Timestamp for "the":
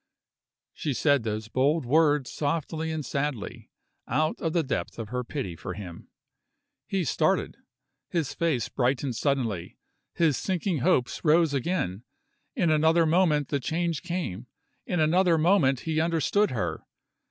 4.51-4.63, 13.49-13.59